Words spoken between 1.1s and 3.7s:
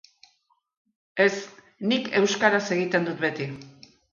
Ez, nik euskaraz egiten dut beti.